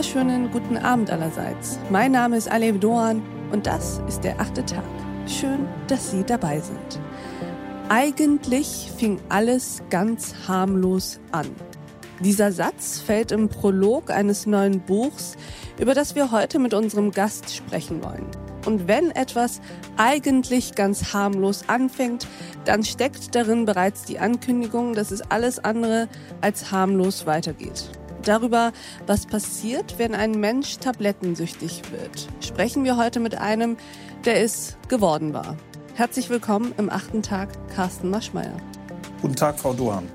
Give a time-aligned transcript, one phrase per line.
[0.00, 1.78] wunderschönen guten Abend allerseits.
[1.90, 3.22] Mein Name ist Alev Doan
[3.52, 4.82] und das ist der achte Tag.
[5.26, 6.98] Schön, dass Sie dabei sind.
[7.90, 11.48] Eigentlich fing alles ganz harmlos an.
[12.20, 15.36] Dieser Satz fällt im Prolog eines neuen Buchs,
[15.78, 18.24] über das wir heute mit unserem Gast sprechen wollen.
[18.64, 19.60] Und wenn etwas
[19.98, 22.26] eigentlich ganz harmlos anfängt,
[22.64, 26.08] dann steckt darin bereits die Ankündigung, dass es alles andere
[26.40, 27.90] als harmlos weitergeht.
[28.24, 28.72] Darüber,
[29.06, 33.78] was passiert, wenn ein Mensch tablettensüchtig wird, sprechen wir heute mit einem,
[34.26, 35.56] der es geworden war.
[35.94, 38.56] Herzlich willkommen im achten Tag, Carsten Maschmeyer.
[39.22, 40.06] Guten Tag, Frau Dohan.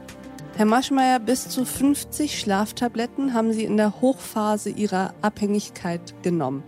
[0.55, 6.63] Herr Maschmeyer, bis zu 50 Schlaftabletten haben Sie in der Hochphase Ihrer Abhängigkeit genommen.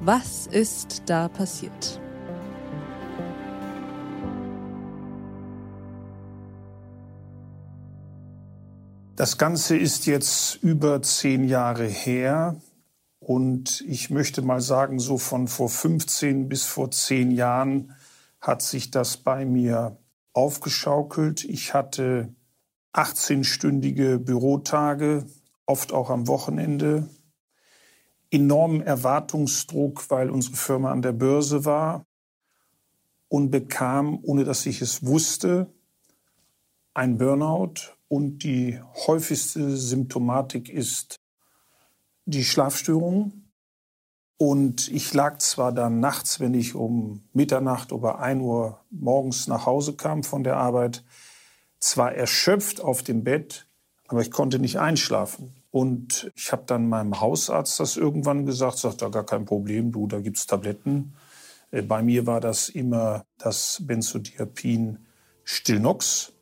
[0.00, 2.00] Was ist da passiert?
[9.20, 12.58] Das Ganze ist jetzt über zehn Jahre her
[13.18, 17.94] und ich möchte mal sagen, so von vor 15 bis vor zehn Jahren
[18.40, 19.98] hat sich das bei mir
[20.32, 21.44] aufgeschaukelt.
[21.44, 22.34] Ich hatte
[22.94, 25.26] 18-stündige Bürotage,
[25.66, 27.06] oft auch am Wochenende,
[28.30, 32.06] enormen Erwartungsdruck, weil unsere Firma an der Börse war
[33.28, 35.70] und bekam, ohne dass ich es wusste,
[36.94, 41.20] ein Burnout und die häufigste Symptomatik ist
[42.24, 43.44] die Schlafstörung.
[44.36, 49.64] Und ich lag zwar dann nachts, wenn ich um Mitternacht oder 1 Uhr morgens nach
[49.64, 51.04] Hause kam von der Arbeit,
[51.78, 53.68] zwar erschöpft auf dem Bett,
[54.08, 55.54] aber ich konnte nicht einschlafen.
[55.70, 60.08] Und ich habe dann meinem Hausarzt das irgendwann gesagt, sagt, da gar kein Problem, du,
[60.08, 61.14] da gibt's Tabletten.
[61.70, 64.98] Äh, bei mir war das immer das Benzodiazepin
[65.44, 66.32] Stillnox.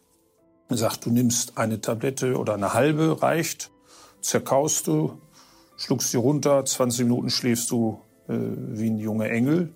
[0.70, 3.70] Sagt, du nimmst eine Tablette oder eine halbe, reicht,
[4.20, 5.18] zerkaust du,
[5.76, 9.72] schluckst sie runter, 20 Minuten schläfst du äh, wie ein junger Engel.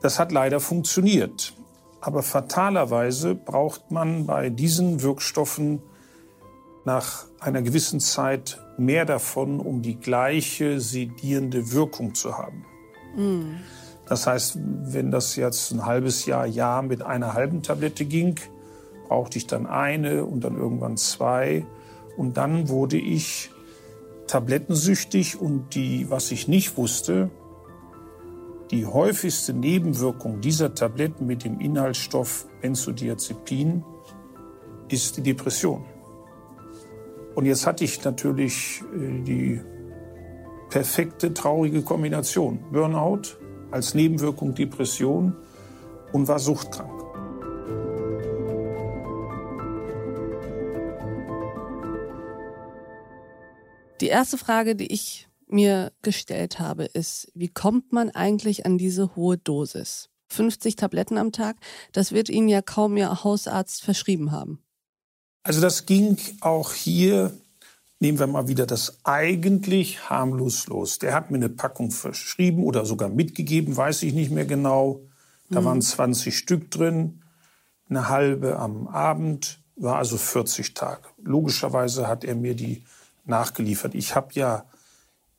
[0.00, 1.52] Das hat leider funktioniert.
[2.00, 5.82] Aber fatalerweise braucht man bei diesen Wirkstoffen
[6.84, 12.64] nach einer gewissen Zeit mehr davon, um die gleiche sedierende Wirkung zu haben.
[13.16, 13.56] Mm.
[14.08, 18.36] Das heißt, wenn das jetzt ein halbes Jahr, Jahr mit einer halben Tablette ging,
[19.08, 21.66] brauchte ich dann eine und dann irgendwann zwei.
[22.16, 23.50] Und dann wurde ich
[24.26, 27.30] tablettensüchtig und die, was ich nicht wusste,
[28.70, 33.84] die häufigste Nebenwirkung dieser Tabletten mit dem Inhaltsstoff Benzodiazepin
[34.88, 35.84] ist die Depression.
[37.36, 39.60] Und jetzt hatte ich natürlich äh, die
[40.70, 42.58] perfekte traurige Kombination.
[42.72, 43.36] Burnout
[43.70, 45.36] als Nebenwirkung Depression
[46.12, 46.95] und war suchtkrank.
[54.00, 59.16] Die erste Frage, die ich mir gestellt habe, ist, wie kommt man eigentlich an diese
[59.16, 60.10] hohe Dosis?
[60.28, 61.56] 50 Tabletten am Tag,
[61.92, 64.58] das wird Ihnen ja kaum Ihr Hausarzt verschrieben haben.
[65.44, 67.32] Also das ging auch hier,
[68.00, 70.98] nehmen wir mal wieder das eigentlich harmlos los.
[70.98, 75.00] Der hat mir eine Packung verschrieben oder sogar mitgegeben, weiß ich nicht mehr genau.
[75.48, 75.64] Da mhm.
[75.64, 77.22] waren 20 Stück drin,
[77.88, 81.04] eine halbe am Abend, war also 40 Tage.
[81.22, 82.82] Logischerweise hat er mir die
[83.28, 83.94] nachgeliefert.
[83.94, 84.66] Ich habe ja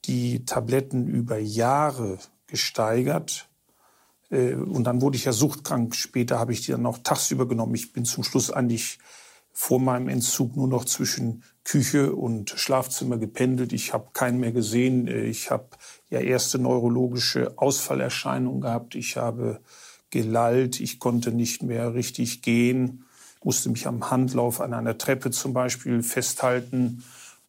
[0.06, 2.18] die Tabletten über Jahre
[2.48, 3.50] gesteigert.
[4.30, 5.96] Äh, und dann wurde ich ja suchtkrank.
[5.96, 7.76] Später habe ich die dann auch tagsüber genommen.
[7.76, 9.00] Ich bin zum Schluss eigentlich
[9.52, 13.74] vor meinem Entzug nur noch zwischen Küche und Schlafzimmer gependelt.
[13.74, 15.08] Ich habe keinen mehr gesehen.
[15.08, 15.70] Äh, ich habe
[16.09, 18.96] ja erste neurologische Ausfallerscheinungen gehabt.
[18.96, 19.62] Ich habe
[20.09, 20.80] gelallt.
[20.80, 23.06] Ich konnte nicht mehr richtig gehen,
[23.44, 27.03] musste mich am Handlauf an einer Treppe zum Beispiel festhalten.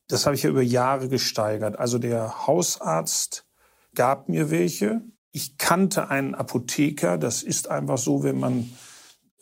[0.08, 1.78] Das habe ich ja über Jahre gesteigert.
[1.78, 3.46] Also der Hausarzt
[3.94, 5.02] gab mir welche.
[5.32, 7.18] Ich kannte einen Apotheker.
[7.18, 8.70] Das ist einfach so, wenn man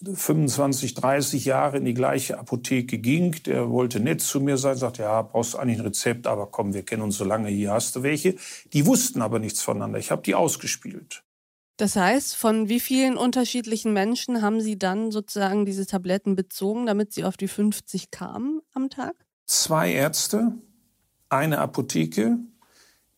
[0.04, 3.42] 25, 30 Jahre in die gleiche Apotheke ging.
[3.44, 6.74] Der wollte nett zu mir sein, sagte, ja, brauchst du eigentlich ein Rezept, aber komm,
[6.74, 8.34] wir kennen uns so lange, hier hast du welche.
[8.72, 9.98] Die wussten aber nichts voneinander.
[9.98, 11.22] Ich habe die ausgespielt.
[11.78, 17.12] Das heißt, von wie vielen unterschiedlichen Menschen haben Sie dann sozusagen diese Tabletten bezogen, damit
[17.12, 19.25] Sie auf die 50 kamen am Tag?
[19.46, 20.52] Zwei Ärzte,
[21.28, 22.38] eine Apotheke.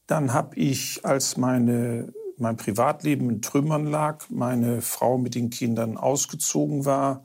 [0.06, 5.96] Dann habe ich, als meine, mein Privatleben in Trümmern lag, meine Frau mit den Kindern
[5.96, 7.24] ausgezogen war,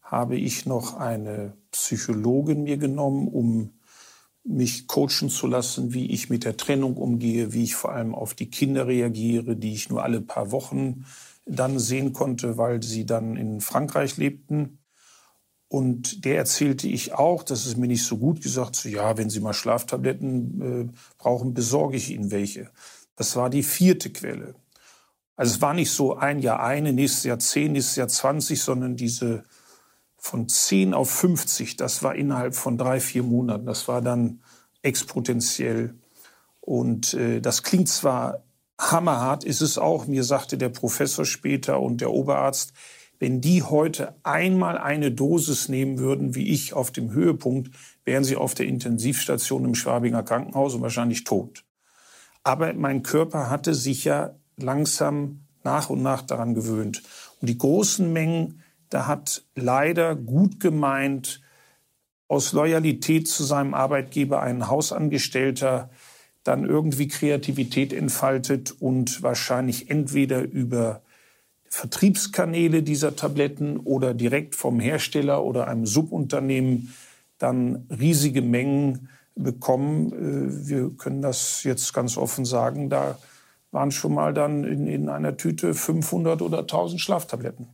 [0.00, 3.72] habe ich noch eine Psychologin mir genommen, um
[4.44, 8.34] mich coachen zu lassen, wie ich mit der Trennung umgehe, wie ich vor allem auf
[8.34, 11.04] die Kinder reagiere, die ich nur alle paar Wochen
[11.46, 14.78] dann sehen konnte, weil sie dann in Frankreich lebten.
[15.68, 19.30] Und der erzählte ich auch, das ist mir nicht so gut gesagt, so, ja, wenn
[19.30, 22.70] Sie mal Schlaftabletten äh, brauchen, besorge ich Ihnen welche.
[23.16, 24.54] Das war die vierte Quelle.
[25.34, 28.96] Also es war nicht so ein Jahr eine, nächstes Jahr zehn, nächstes Jahr zwanzig, sondern
[28.96, 29.44] diese
[30.16, 33.66] von zehn auf 50, das war innerhalb von drei, vier Monaten.
[33.66, 34.40] Das war dann
[34.82, 35.94] exponentiell.
[36.60, 38.42] Und äh, das klingt zwar
[38.78, 42.72] hammerhart, ist es auch, mir sagte der Professor später und der Oberarzt,
[43.18, 47.70] wenn die heute einmal eine Dosis nehmen würden, wie ich auf dem Höhepunkt,
[48.04, 51.64] wären sie auf der Intensivstation im Schwabinger Krankenhaus und wahrscheinlich tot.
[52.42, 57.02] Aber mein Körper hatte sich ja langsam nach und nach daran gewöhnt.
[57.40, 61.40] Und die großen Mengen, da hat leider gut gemeint,
[62.28, 65.90] aus Loyalität zu seinem Arbeitgeber ein Hausangestellter
[66.42, 71.02] dann irgendwie Kreativität entfaltet und wahrscheinlich entweder über
[71.70, 76.94] Vertriebskanäle dieser Tabletten oder direkt vom Hersteller oder einem Subunternehmen
[77.38, 80.12] dann riesige Mengen bekommen.
[80.12, 83.18] Äh, wir können das jetzt ganz offen sagen, da
[83.70, 87.68] waren schon mal dann in, in einer Tüte 500 oder 1000 Schlaftabletten.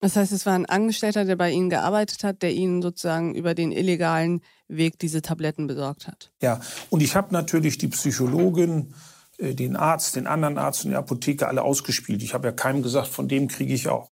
[0.00, 3.54] Das heißt, es war ein Angestellter, der bei Ihnen gearbeitet hat, der Ihnen sozusagen über
[3.54, 6.32] den illegalen Weg diese Tabletten besorgt hat.
[6.40, 8.94] Ja, und ich habe natürlich die Psychologin,
[9.40, 12.22] den Arzt, den anderen Arzt und die Apotheker alle ausgespielt.
[12.22, 14.10] Ich habe ja keinem gesagt, von dem kriege ich auch.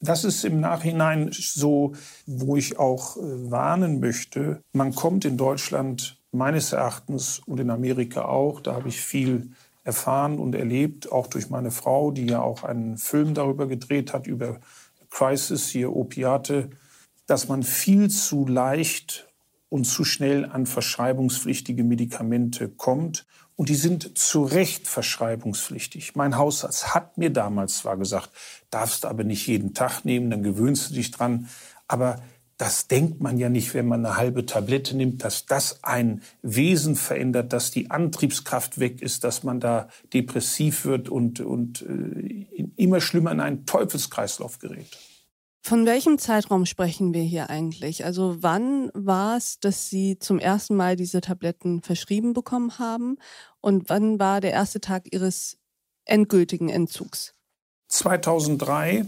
[0.00, 1.94] Das ist im Nachhinein so,
[2.26, 4.62] wo ich auch äh, warnen möchte.
[4.72, 9.50] Man kommt in Deutschland meines Erachtens und in Amerika auch, da habe ich viel
[9.82, 14.26] erfahren und erlebt, auch durch meine Frau, die ja auch einen Film darüber gedreht hat,
[14.26, 14.60] über
[15.10, 16.70] Crisis, hier Opiate,
[17.26, 19.28] dass man viel zu leicht
[19.70, 23.26] und zu schnell an verschreibungspflichtige Medikamente kommt.
[23.58, 26.14] Und die sind zu Recht verschreibungspflichtig.
[26.14, 28.30] Mein Hausarzt hat mir damals zwar gesagt,
[28.70, 31.48] darfst aber nicht jeden Tag nehmen, dann gewöhnst du dich dran.
[31.88, 32.22] Aber
[32.56, 36.94] das denkt man ja nicht, wenn man eine halbe Tablette nimmt, dass das ein Wesen
[36.94, 42.46] verändert, dass die Antriebskraft weg ist, dass man da depressiv wird und, und äh,
[42.76, 44.96] immer schlimmer in einen Teufelskreislauf gerät.
[45.60, 48.04] Von welchem Zeitraum sprechen wir hier eigentlich?
[48.04, 53.18] Also wann war es, dass Sie zum ersten Mal diese Tabletten verschrieben bekommen haben?
[53.60, 55.58] Und wann war der erste Tag Ihres
[56.04, 57.34] endgültigen Entzugs?
[57.88, 59.04] 2003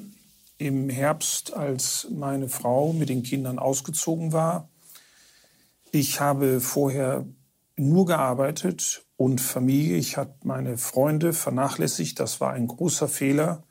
[0.59, 4.69] im Herbst, als meine Frau mit den Kindern ausgezogen war.
[5.93, 7.27] Ich habe vorher
[7.77, 9.97] nur gearbeitet und Familie.
[9.97, 12.21] Ich hatte meine Freunde vernachlässigt.
[12.21, 13.65] Das war ein großer Fehler.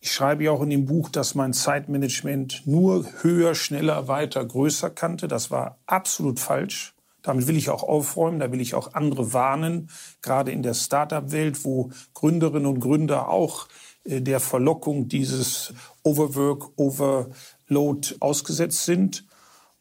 [0.00, 4.90] Ich schreibe ja auch in dem Buch, dass mein Zeitmanagement nur höher, schneller, weiter, größer
[4.90, 5.26] kannte.
[5.26, 6.94] Das war absolut falsch.
[7.22, 9.90] Damit will ich auch aufräumen, da will ich auch andere warnen,
[10.22, 13.66] gerade in der Start-up-Welt, wo Gründerinnen und Gründer auch
[14.04, 15.74] äh, der Verlockung dieses
[16.04, 19.26] Overwork, Overload ausgesetzt sind.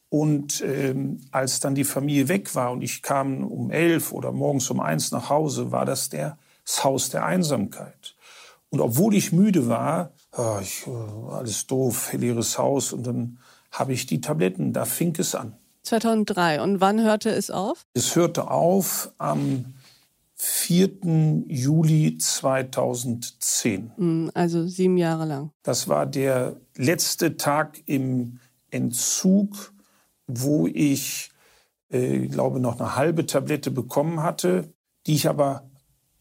[0.10, 4.70] Und ähm, als dann die Familie weg war und ich kam um elf oder morgens
[4.70, 8.17] um eins nach Hause, war das der, das Haus der Einsamkeit.
[8.70, 13.40] Und obwohl ich müde war, oh, ich, oh, alles doof, leeres Haus, und dann
[13.72, 15.56] habe ich die Tabletten, da fing es an.
[15.84, 16.62] 2003.
[16.62, 17.86] Und wann hörte es auf?
[17.94, 19.74] Es hörte auf am
[20.36, 21.46] 4.
[21.48, 23.92] Juli 2010.
[23.96, 25.52] Hm, also sieben Jahre lang.
[25.64, 29.74] Das war der letzte Tag im Entzug,
[30.28, 31.32] wo ich,
[31.90, 34.74] äh, glaube, noch eine halbe Tablette bekommen hatte,
[35.06, 35.70] die ich aber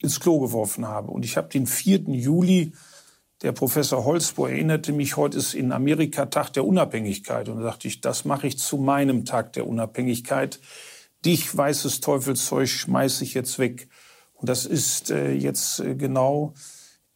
[0.00, 1.10] ins Klo geworfen habe.
[1.10, 2.02] Und ich habe den 4.
[2.08, 2.72] Juli,
[3.42, 7.48] der Professor Holzbo erinnerte mich, heute ist in Amerika Tag der Unabhängigkeit.
[7.48, 10.60] Und da dachte ich, das mache ich zu meinem Tag der Unabhängigkeit.
[11.24, 13.88] Dich, weißes Teufelszeug, schmeiße ich jetzt weg.
[14.34, 16.54] Und das ist äh, jetzt äh, genau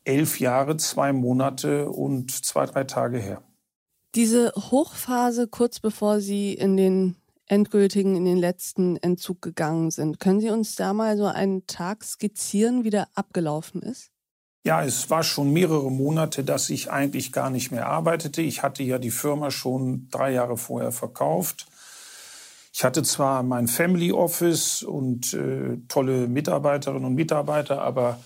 [0.05, 3.43] elf Jahre, zwei Monate und zwei, drei Tage her.
[4.15, 7.17] Diese Hochphase kurz bevor Sie in den
[7.51, 10.21] endgültigen, in den letzten Entzug gegangen sind.
[10.21, 14.11] Können Sie uns da mal so einen Tag skizzieren, wie der abgelaufen ist?
[14.63, 18.43] Ja, es war schon mehrere Monate, dass ich eigentlich gar nicht mehr arbeitete.
[18.43, 21.67] Ich hatte ja die Firma schon drei Jahre vorher verkauft.
[22.73, 28.21] Ich hatte zwar mein Family Office und äh, tolle Mitarbeiterinnen und Mitarbeiter, aber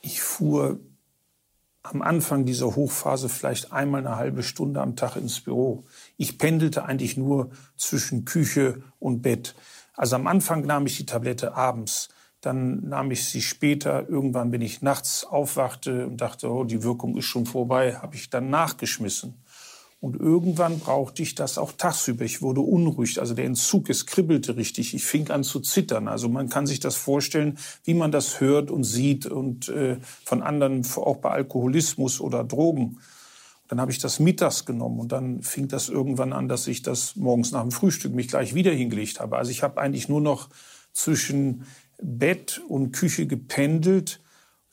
[0.00, 0.80] ich fuhr
[1.82, 5.84] am Anfang dieser Hochphase vielleicht einmal eine halbe Stunde am Tag ins Büro.
[6.22, 9.56] Ich pendelte eigentlich nur zwischen Küche und Bett.
[9.96, 12.10] Also am Anfang nahm ich die Tablette abends,
[12.40, 14.08] dann nahm ich sie später.
[14.08, 18.30] Irgendwann, wenn ich nachts aufwachte und dachte, oh, die Wirkung ist schon vorbei, habe ich
[18.30, 19.42] dann nachgeschmissen.
[19.98, 22.24] Und irgendwann brauchte ich das auch tagsüber.
[22.24, 23.18] Ich wurde unruhig.
[23.18, 24.94] Also der Entzug, es kribbelte richtig.
[24.94, 26.06] Ich fing an zu zittern.
[26.06, 30.40] Also man kann sich das vorstellen, wie man das hört und sieht und äh, von
[30.40, 33.00] anderen, auch bei Alkoholismus oder Drogen.
[33.72, 37.16] Dann habe ich das mittags genommen und dann fing das irgendwann an, dass ich das
[37.16, 39.38] morgens nach dem Frühstück mich gleich wieder hingelegt habe.
[39.38, 40.50] Also ich habe eigentlich nur noch
[40.92, 41.64] zwischen
[42.02, 44.20] Bett und Küche gependelt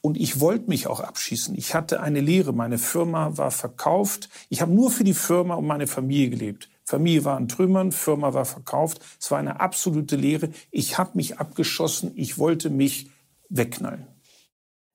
[0.02, 1.56] und ich wollte mich auch abschießen.
[1.56, 4.28] Ich hatte eine Lehre, meine Firma war verkauft.
[4.50, 6.68] Ich habe nur für die Firma und meine Familie gelebt.
[6.84, 9.00] Familie war in Trümmern, Firma war verkauft.
[9.18, 10.50] Es war eine absolute Lehre.
[10.72, 13.12] Ich habe mich abgeschossen, ich wollte mich
[13.48, 14.08] wegknallen.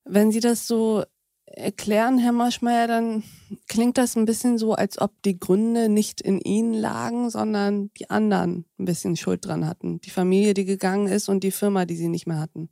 [0.05, 1.05] Wenn Sie das so
[1.57, 3.23] erklären, Herr Marschmeier, dann
[3.69, 8.11] klingt das ein bisschen so, als ob die Gründe nicht in Ihnen lagen, sondern die
[8.11, 10.01] anderen ein bisschen Schuld dran hatten.
[10.01, 12.69] Die Familie, die gegangen ist und die Firma, die Sie nicht mehr hatten.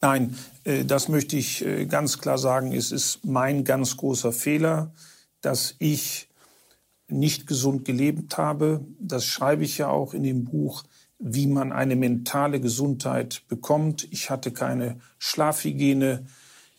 [0.00, 2.72] Nein, äh, das möchte ich äh, ganz klar sagen.
[2.72, 4.92] Es ist mein ganz großer Fehler,
[5.40, 6.28] dass ich
[7.08, 8.84] nicht gesund gelebt habe.
[8.98, 10.82] Das schreibe ich ja auch in dem Buch,
[11.18, 14.08] wie man eine mentale Gesundheit bekommt.
[14.10, 16.26] Ich hatte keine Schlafhygiene.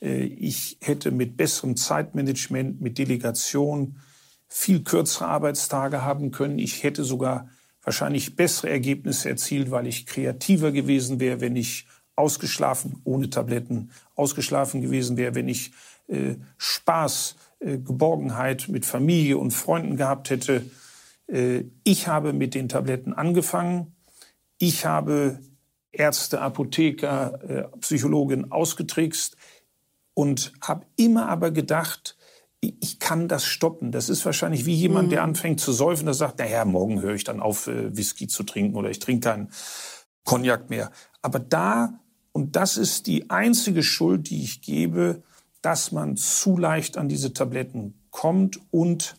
[0.04, 3.96] Äh, ich hätte mit besserem Zeitmanagement, mit Delegation
[4.48, 6.60] viel kürzere Arbeitstage haben können.
[6.60, 7.50] Ich hätte sogar
[7.82, 14.82] wahrscheinlich bessere Ergebnisse erzielt, weil ich kreativer gewesen wäre, wenn ich ausgeschlafen, ohne Tabletten, ausgeschlafen
[14.82, 15.72] gewesen wäre, wenn ich
[16.08, 20.64] äh, Spaß, äh, Geborgenheit mit Familie und Freunden gehabt hätte.
[21.28, 23.96] Äh, ich habe mit den Tabletten angefangen.
[24.60, 25.40] Ich habe
[25.92, 27.40] Ärzte, Apotheker,
[27.74, 29.36] äh, Psychologin ausgetrickst
[30.14, 32.18] und habe immer aber gedacht,
[32.62, 33.92] ich kann das stoppen.
[33.92, 35.30] Das ist wahrscheinlich wie jemand, der mhm.
[35.30, 38.78] anfängt zu säufen, der sagt, naja, morgen höre ich dann auf, äh, Whisky zu trinken
[38.78, 39.50] oder ich trinke keinen
[40.24, 40.92] Cognac mehr.
[41.22, 42.00] Aber da
[42.34, 45.22] und das ist die einzige Schuld, die ich gebe,
[45.62, 49.16] dass man zu leicht an diese Tabletten kommt und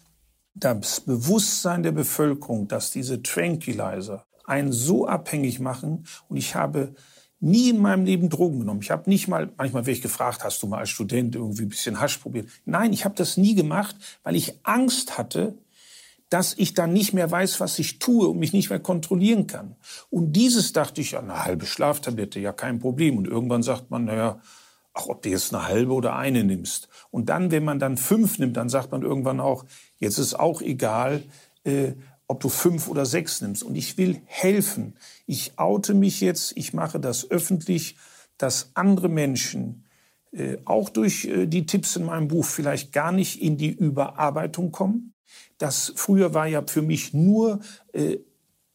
[0.55, 6.07] das Bewusstsein der Bevölkerung, dass diese Tranquilizer einen so abhängig machen.
[6.29, 6.95] Und ich habe
[7.41, 8.81] nie in meinem Leben Drogen genommen.
[8.83, 11.69] Ich habe nicht mal, manchmal werde ich gefragt, hast du mal als Student irgendwie ein
[11.69, 12.49] bisschen Hasch probiert?
[12.65, 15.59] Nein, ich habe das nie gemacht, weil ich Angst hatte,
[16.31, 19.77] dass ich dann nicht mehr weiß, was ich tue und mich nicht mehr kontrollieren kann.
[20.11, 23.19] Und dieses dachte ich, ja, eine halbe Schlaftablette, ja, kein Problem.
[23.19, 24.41] Und irgendwann sagt man, naja,
[24.95, 26.89] ach, ob du jetzt eine halbe oder eine nimmst.
[27.11, 29.65] Und dann, wenn man dann fünf nimmt, dann sagt man irgendwann auch,
[29.99, 31.25] jetzt ist auch egal,
[31.65, 31.93] äh,
[32.27, 33.63] ob du fünf oder sechs nimmst.
[33.63, 34.97] Und ich will helfen.
[35.27, 37.97] Ich oute mich jetzt, ich mache das öffentlich,
[38.39, 39.85] dass andere Menschen
[40.33, 44.73] äh, auch durch äh, die Tipps in meinem Buch vielleicht gar nicht in die Überarbeitung
[44.73, 45.15] kommen,
[45.59, 47.61] das früher war ja für mich nur
[47.93, 48.19] äh,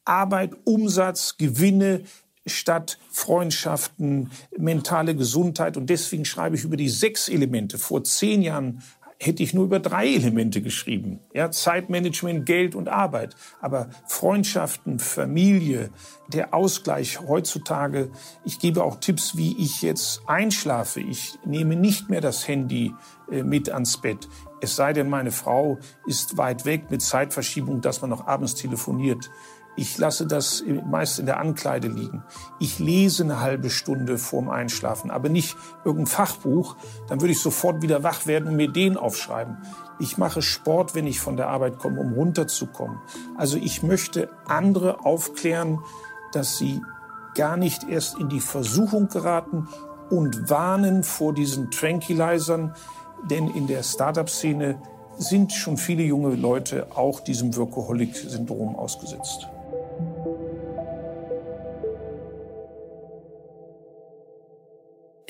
[0.04, 2.02] Arbeit, Umsatz, Gewinne
[2.46, 5.76] statt Freundschaften, mentale Gesundheit.
[5.76, 7.78] Und deswegen schreibe ich über die sechs Elemente.
[7.78, 8.82] Vor zehn Jahren
[9.22, 11.20] hätte ich nur über drei Elemente geschrieben.
[11.34, 13.36] Ja, Zeitmanagement, Geld und Arbeit.
[13.60, 15.90] Aber Freundschaften, Familie,
[16.28, 18.10] der Ausgleich heutzutage.
[18.44, 21.00] Ich gebe auch Tipps, wie ich jetzt einschlafe.
[21.00, 22.94] Ich nehme nicht mehr das Handy
[23.30, 24.26] äh, mit ans Bett.
[24.62, 29.30] Es sei denn, meine Frau ist weit weg mit Zeitverschiebung, dass man noch abends telefoniert.
[29.80, 32.22] Ich lasse das meist in der Ankleide liegen.
[32.58, 35.56] Ich lese eine halbe Stunde vorm Einschlafen, aber nicht
[35.86, 36.76] irgendein Fachbuch.
[37.08, 39.56] Dann würde ich sofort wieder wach werden und mir den aufschreiben.
[39.98, 42.98] Ich mache Sport, wenn ich von der Arbeit komme, um runterzukommen.
[43.38, 45.78] Also ich möchte andere aufklären,
[46.34, 46.82] dass sie
[47.34, 49.66] gar nicht erst in die Versuchung geraten
[50.10, 52.74] und warnen vor diesen Tranquilizern,
[53.30, 54.76] denn in der Startup-Szene
[55.16, 59.48] sind schon viele junge Leute auch diesem Workaholic-Syndrom ausgesetzt.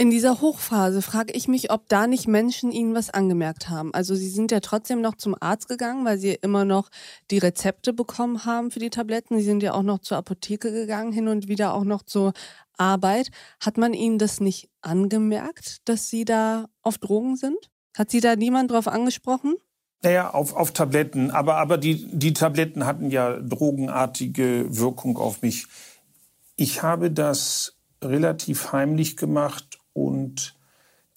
[0.01, 3.93] In dieser Hochphase frage ich mich, ob da nicht Menschen Ihnen was angemerkt haben.
[3.93, 6.89] Also Sie sind ja trotzdem noch zum Arzt gegangen, weil Sie immer noch
[7.31, 9.37] die Rezepte bekommen haben für die Tabletten.
[9.37, 12.33] Sie sind ja auch noch zur Apotheke gegangen, hin und wieder auch noch zur
[12.79, 13.31] Arbeit.
[13.63, 17.71] Hat man Ihnen das nicht angemerkt, dass Sie da auf Drogen sind?
[17.95, 19.57] Hat Sie da niemand drauf angesprochen?
[20.01, 21.31] Naja, auf, auf Tabletten.
[21.31, 25.67] Aber, aber die, die Tabletten hatten ja drogenartige Wirkung auf mich.
[26.57, 30.55] Ich habe das relativ heimlich gemacht und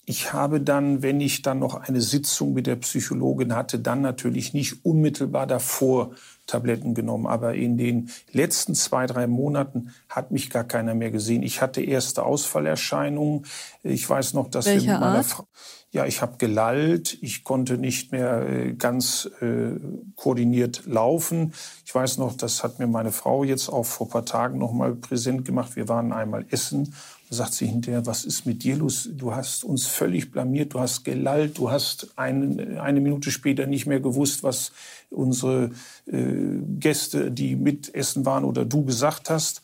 [0.06, 4.52] ich habe dann, wenn ich dann noch eine Sitzung mit der Psychologin hatte, dann natürlich
[4.52, 6.10] nicht unmittelbar davor
[6.46, 7.26] Tabletten genommen.
[7.26, 11.42] Aber in den letzten zwei, drei Monaten hat mich gar keiner mehr gesehen.
[11.42, 13.46] Ich hatte erste Ausfallerscheinungen.
[13.82, 15.26] Ich weiß noch, dass Welche wir mit meiner Art?
[15.26, 15.46] Frau
[15.94, 19.78] ja, ich habe gelallt, ich konnte nicht mehr äh, ganz äh,
[20.16, 21.54] koordiniert laufen.
[21.86, 24.96] Ich weiß noch, das hat mir meine Frau jetzt auch vor paar Tagen noch mal
[24.96, 25.76] präsent gemacht.
[25.76, 26.92] Wir waren einmal essen.
[27.30, 29.08] Da sagt sie hinterher, was ist mit dir los?
[29.12, 33.86] Du hast uns völlig blamiert, du hast gelallt, du hast ein, eine Minute später nicht
[33.86, 34.72] mehr gewusst, was
[35.10, 35.70] unsere
[36.06, 39.62] äh, Gäste, die mit essen waren oder du gesagt hast.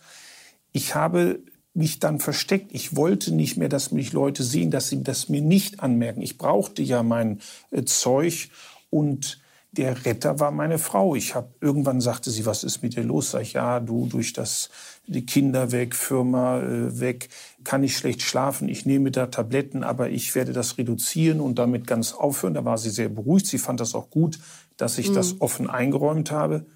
[0.70, 1.40] Ich habe
[1.80, 2.72] mich dann versteckt.
[2.72, 6.20] Ich wollte nicht mehr, dass mich Leute sehen, dass sie das mir nicht anmerken.
[6.20, 8.50] Ich brauchte ja mein äh, Zeug
[8.90, 9.40] und
[9.72, 11.14] der Retter war meine Frau.
[11.14, 13.30] Ich habe irgendwann sagte sie, was ist mit dir los?
[13.30, 14.68] Sag ich, ja, du durch das
[15.06, 17.30] die Kinder weg, Firma äh, weg,
[17.64, 18.68] kann ich schlecht schlafen.
[18.68, 22.54] Ich nehme da Tabletten, aber ich werde das reduzieren und damit ganz aufhören.
[22.54, 23.46] Da war sie sehr beruhigt.
[23.46, 24.38] Sie fand das auch gut,
[24.76, 25.14] dass ich mhm.
[25.14, 26.66] das offen eingeräumt habe.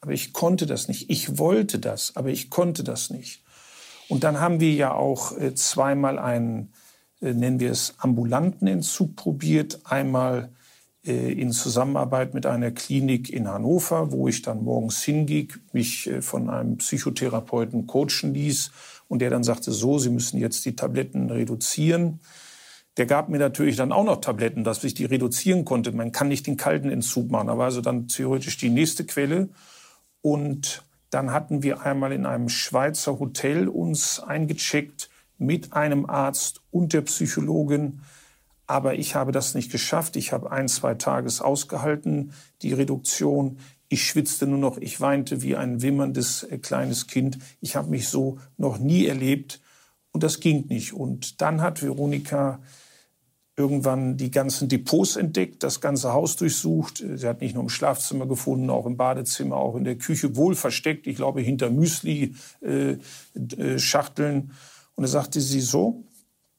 [0.00, 1.10] Aber ich konnte das nicht.
[1.10, 3.42] Ich wollte das, aber ich konnte das nicht.
[4.08, 6.72] Und dann haben wir ja auch äh, zweimal einen,
[7.20, 9.80] äh, nennen wir es, ambulanten Entzug probiert.
[9.84, 10.50] Einmal
[11.04, 16.48] äh, in Zusammenarbeit mit einer Klinik in Hannover, wo ich dann morgens hinging, mich von
[16.48, 18.70] einem Psychotherapeuten coachen ließ
[19.08, 22.20] und der dann sagte, so, Sie müssen jetzt die Tabletten reduzieren.
[22.96, 25.92] Der gab mir natürlich dann auch noch Tabletten, dass ich die reduzieren konnte.
[25.92, 27.46] Man kann nicht den kalten Entzug machen.
[27.46, 29.50] War also dann theoretisch die nächste Quelle.
[30.20, 36.92] Und dann hatten wir einmal in einem Schweizer Hotel uns eingecheckt mit einem Arzt und
[36.92, 38.00] der Psychologin.
[38.66, 40.16] Aber ich habe das nicht geschafft.
[40.16, 43.58] Ich habe ein, zwei Tages ausgehalten, die Reduktion.
[43.88, 47.38] Ich schwitzte nur noch, ich weinte wie ein wimmerndes äh, kleines Kind.
[47.60, 49.60] Ich habe mich so noch nie erlebt
[50.12, 50.92] und das ging nicht.
[50.92, 52.60] Und dann hat Veronika
[53.58, 57.02] irgendwann die ganzen Depots entdeckt, das ganze Haus durchsucht.
[57.14, 60.54] Sie hat nicht nur im Schlafzimmer gefunden, auch im Badezimmer, auch in der Küche, wohl
[60.54, 64.36] versteckt, ich glaube hinter Müsli-Schachteln.
[64.36, 64.44] Äh, äh,
[64.94, 66.04] und da sagte sie so,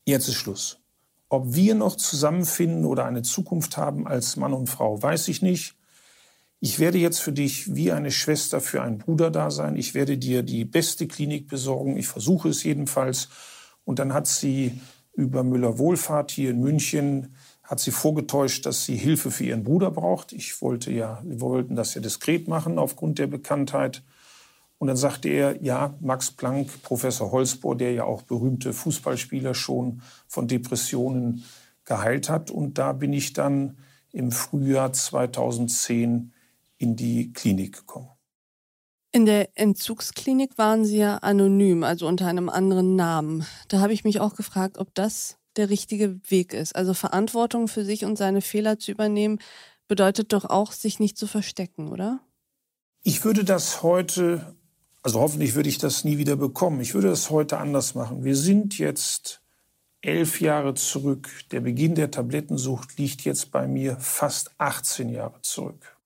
[0.06, 0.82] jetzt ist Schluss.
[1.30, 5.76] Ob wir noch zusammenfinden oder eine Zukunft haben als Mann und Frau, weiß ich nicht.
[6.60, 9.78] Ich werde jetzt für dich wie eine Schwester für einen Bruder da sein.
[9.78, 11.96] Ich werde dir die beste Klinik besorgen.
[11.96, 13.30] Ich versuche es jedenfalls.
[13.86, 14.82] Und dann hat sie
[15.14, 19.92] über Müller Wohlfahrt hier in München hat sie vorgetäuscht, dass sie Hilfe für ihren Bruder
[19.92, 20.34] braucht.
[20.34, 24.02] Ich wollte ja, wir wollten das ja diskret machen aufgrund der Bekanntheit.
[24.80, 30.02] Und dann sagte er, ja, Max Planck, Professor Holzbohr, der ja auch berühmte Fußballspieler schon
[30.28, 31.44] von Depressionen
[31.86, 32.50] geheilt hat.
[32.50, 33.78] Und da bin ich dann
[34.12, 36.34] im Frühjahr 2010
[36.78, 38.10] in die Klinik gekommen.
[39.20, 43.46] In der Entzugsklinik waren Sie ja anonym, also unter einem anderen Namen.
[43.68, 46.74] Da habe ich mich auch gefragt, ob das der richtige Weg ist.
[46.74, 49.40] Also Verantwortung für sich und seine Fehler zu übernehmen,
[49.90, 52.22] bedeutet doch auch, sich nicht zu verstecken, oder?
[53.04, 54.56] Ich würde das heute
[55.02, 56.80] also hoffentlich würde ich das nie wieder bekommen.
[56.80, 58.24] Ich würde das heute anders machen.
[58.24, 59.42] Wir sind jetzt
[60.00, 61.30] elf Jahre zurück.
[61.52, 65.99] Der Beginn der Tablettensucht liegt jetzt bei mir fast 18 Jahre zurück.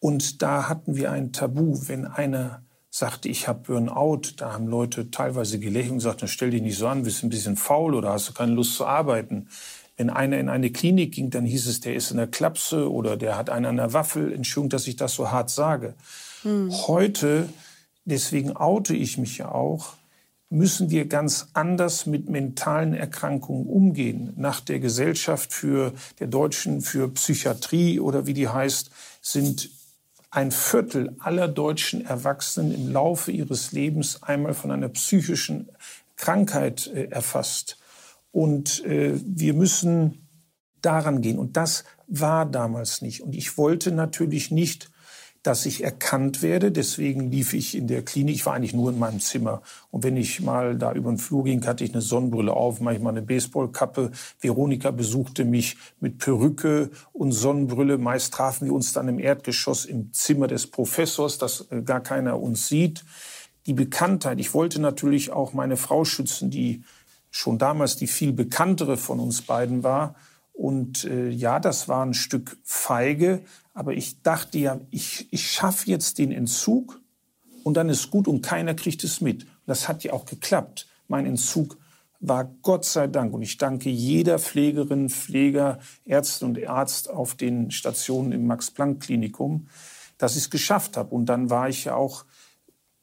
[0.00, 1.78] Und da hatten wir ein Tabu.
[1.86, 6.62] Wenn einer sagte, ich habe Burnout, da haben Leute teilweise gelächelt und gesagt, stell dich
[6.62, 9.48] nicht so an, bist ein bisschen faul oder hast du keine Lust zu arbeiten.
[9.96, 13.16] Wenn einer in eine Klinik ging, dann hieß es, der ist in der Klapse oder
[13.16, 14.32] der hat einen an der Waffel.
[14.32, 15.94] Entschuldigung, dass ich das so hart sage.
[16.42, 16.70] Hm.
[16.86, 17.48] Heute
[18.08, 19.94] deswegen oute ich mich ja auch,
[20.50, 24.32] müssen wir ganz anders mit mentalen Erkrankungen umgehen.
[24.36, 29.68] Nach der Gesellschaft für der Deutschen für Psychiatrie oder wie die heißt, sind
[30.30, 35.68] ein Viertel aller deutschen Erwachsenen im Laufe ihres Lebens einmal von einer psychischen
[36.16, 37.78] Krankheit äh, erfasst.
[38.30, 40.28] Und äh, wir müssen
[40.82, 41.38] daran gehen.
[41.38, 43.22] Und das war damals nicht.
[43.22, 44.90] Und ich wollte natürlich nicht
[45.48, 46.70] dass ich erkannt werde.
[46.70, 48.34] Deswegen lief ich in der Klinik.
[48.34, 49.62] Ich war eigentlich nur in meinem Zimmer.
[49.90, 53.14] Und wenn ich mal da über den Flur ging, hatte ich eine Sonnenbrille auf, manchmal
[53.14, 54.10] eine Baseballkappe.
[54.40, 57.96] Veronika besuchte mich mit Perücke und Sonnenbrille.
[57.96, 62.38] Meist trafen wir uns dann im Erdgeschoss im Zimmer des Professors, dass äh, gar keiner
[62.38, 63.06] uns sieht.
[63.64, 64.40] Die Bekanntheit.
[64.40, 66.84] Ich wollte natürlich auch meine Frau schützen, die
[67.30, 70.14] schon damals die viel bekanntere von uns beiden war.
[70.58, 73.42] Und äh, ja, das war ein Stück feige,
[73.74, 77.00] aber ich dachte ja, ich, ich schaffe jetzt den Entzug
[77.62, 79.46] und dann ist gut und keiner kriegt es mit.
[79.66, 80.88] Das hat ja auch geklappt.
[81.06, 81.78] Mein Entzug
[82.18, 87.70] war Gott sei Dank und ich danke jeder Pflegerin, Pfleger, Ärztin und Arzt auf den
[87.70, 89.68] Stationen im Max-Planck-Klinikum,
[90.18, 91.14] dass ich es geschafft habe.
[91.14, 92.24] Und dann war ich ja auch,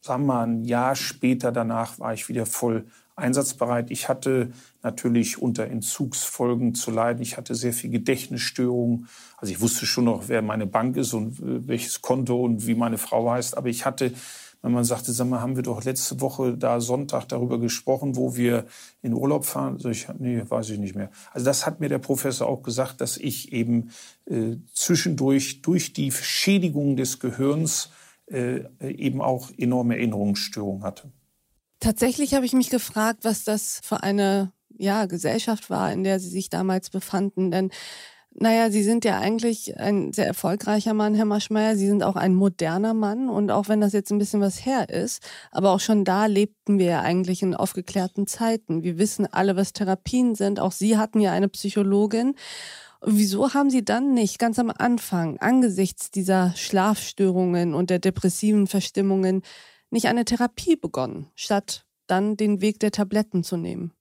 [0.02, 3.92] sagen wir mal, ein Jahr später danach war ich wieder voll einsatzbereit.
[3.92, 4.52] Ich hatte
[4.86, 7.22] natürlich unter Entzugsfolgen zu leiden.
[7.22, 9.08] Ich hatte sehr viel Gedächtnisstörungen.
[9.36, 12.76] Also ich wusste schon noch, wer meine Bank ist und äh, welches Konto und wie
[12.76, 13.58] meine Frau heißt.
[13.58, 14.14] Aber ich hatte,
[14.62, 18.36] wenn man sagte, sag mal, haben wir doch letzte Woche da Sonntag darüber gesprochen, wo
[18.36, 18.68] wir
[19.02, 19.74] in Urlaub fahren?
[19.74, 21.10] Also ich, nee, weiß ich nicht mehr.
[21.34, 23.90] Also das hat mir der Professor auch gesagt, dass ich eben
[24.26, 27.90] äh, zwischendurch durch die Schädigung des Gehirns
[28.28, 31.12] äh, eben auch enorme Erinnerungsstörungen hatte.
[31.80, 36.30] Tatsächlich habe ich mich gefragt, was das für eine ja, Gesellschaft war, in der Sie
[36.30, 37.52] sich damals befanden.
[37.52, 37.72] Denn
[38.38, 41.78] naja, Sie sind ja eigentlich ein sehr erfolgreicher Mann, Herr Maschmeyer.
[41.78, 43.30] Sie sind auch ein moderner Mann.
[43.30, 46.78] Und auch wenn das jetzt ein bisschen was her ist, aber auch schon da lebten
[46.78, 48.84] wir ja eigentlich in aufgeklärten Zeiten.
[48.84, 50.60] Wir wissen alle, was Therapien sind.
[50.60, 52.36] Auch Sie hatten ja eine Psychologin.
[53.02, 59.44] Wieso haben Sie dann nicht ganz am Anfang, angesichts dieser Schlafstörungen und der depressiven Verstimmungen,
[59.92, 63.95] nicht eine Therapie begonnen, statt dann den Weg der Tabletten zu nehmen?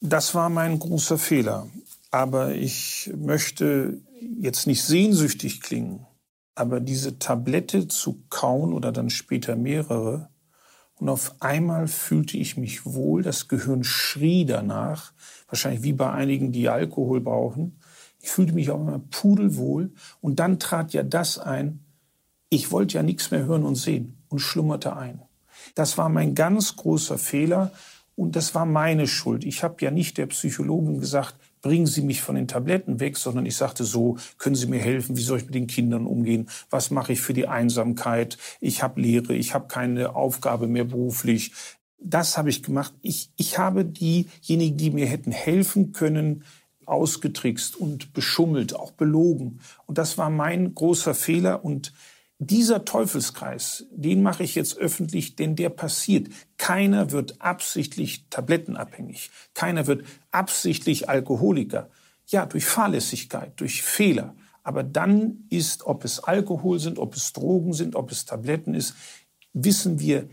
[0.00, 1.68] Das war mein großer Fehler.
[2.10, 4.00] Aber ich möchte
[4.40, 6.06] jetzt nicht sehnsüchtig klingen.
[6.54, 10.30] Aber diese Tablette zu kauen oder dann später mehrere,
[10.98, 15.12] und auf einmal fühlte ich mich wohl, das Gehirn schrie danach,
[15.48, 17.78] wahrscheinlich wie bei einigen, die Alkohol brauchen.
[18.20, 19.92] Ich fühlte mich auch immer pudelwohl.
[20.20, 21.84] Und dann trat ja das ein,
[22.48, 25.20] ich wollte ja nichts mehr hören und sehen und schlummerte ein.
[25.74, 27.72] Das war mein ganz großer Fehler
[28.16, 29.44] und das war meine Schuld.
[29.44, 33.44] Ich habe ja nicht der Psychologin gesagt, bringen Sie mich von den Tabletten weg, sondern
[33.44, 36.90] ich sagte so, können Sie mir helfen, wie soll ich mit den Kindern umgehen, was
[36.90, 41.52] mache ich für die Einsamkeit, ich habe Lehre, ich habe keine Aufgabe mehr beruflich.
[41.98, 42.94] Das habe ich gemacht.
[43.02, 46.44] Ich, ich habe diejenigen, die mir hätten helfen können,
[46.86, 49.60] ausgetrickst und beschummelt, auch belogen.
[49.86, 51.92] Und das war mein großer Fehler und
[52.38, 56.28] dieser Teufelskreis, den mache ich jetzt öffentlich, denn der passiert.
[56.58, 59.30] Keiner wird absichtlich tablettenabhängig.
[59.54, 61.88] Keiner wird absichtlich Alkoholiker.
[62.26, 64.34] Ja, durch Fahrlässigkeit, durch Fehler.
[64.62, 68.94] Aber dann ist, ob es Alkohol sind, ob es Drogen sind, ob es Tabletten ist,
[69.52, 70.28] wissen wir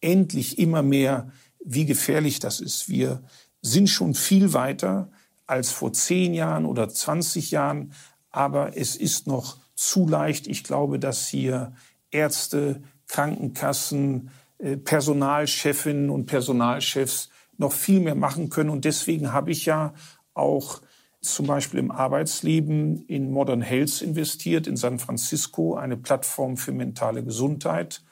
[0.00, 1.30] endlich immer mehr,
[1.64, 2.88] wie gefährlich das ist.
[2.88, 3.22] Wir
[3.62, 5.10] sind schon viel weiter
[5.46, 7.92] als vor zehn Jahren oder 20 Jahren,
[8.30, 10.48] aber es ist noch zu leicht.
[10.48, 11.72] Ich glaube, dass hier
[12.10, 18.70] Ärzte, Krankenkassen, äh, Personalchefinnen und Personalchefs noch viel mehr machen können.
[18.70, 19.94] Und deswegen habe ich ja
[20.34, 20.80] auch
[21.20, 27.22] zum Beispiel im Arbeitsleben in Modern Health investiert, in San Francisco, eine Plattform für mentale
[27.22, 28.02] Gesundheit,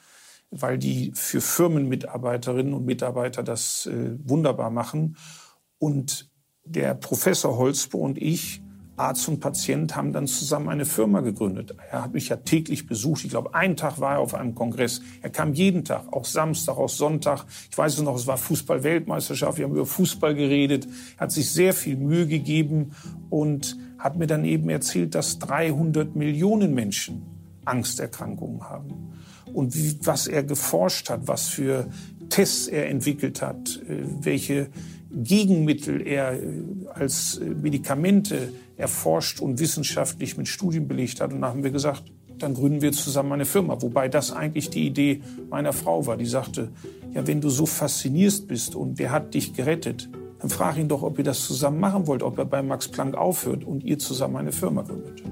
[0.52, 5.16] weil die für Firmenmitarbeiterinnen und Mitarbeiter das äh, wunderbar machen.
[5.78, 6.30] Und
[6.64, 8.62] der Professor Holzbo und ich
[8.96, 11.74] Arzt und Patient haben dann zusammen eine Firma gegründet.
[11.90, 13.24] Er hat mich ja täglich besucht.
[13.24, 15.02] Ich glaube, einen Tag war er auf einem Kongress.
[15.22, 17.44] Er kam jeden Tag, auch Samstag, auch Sonntag.
[17.70, 19.58] Ich weiß es noch, es war Fußball-Weltmeisterschaft.
[19.58, 20.86] Wir haben über Fußball geredet.
[21.16, 22.92] Er hat sich sehr viel Mühe gegeben
[23.28, 27.22] und hat mir dann eben erzählt, dass 300 Millionen Menschen
[27.66, 29.12] Angsterkrankungen haben.
[29.52, 31.88] Und wie, was er geforscht hat, was für
[32.28, 34.68] Tests er entwickelt hat, äh, welche
[35.10, 41.32] Gegenmittel er äh, als äh, Medikamente erforscht und wissenschaftlich mit Studien belegt hat.
[41.32, 42.04] Und dann haben wir gesagt,
[42.38, 43.80] dann gründen wir zusammen eine Firma.
[43.80, 46.16] Wobei das eigentlich die Idee meiner Frau war.
[46.16, 46.70] Die sagte,
[47.12, 50.08] ja, wenn du so fasziniert bist und der hat dich gerettet,
[50.40, 53.14] dann frag ihn doch, ob ihr das zusammen machen wollt, ob er bei Max Planck
[53.14, 55.22] aufhört und ihr zusammen eine Firma gründet.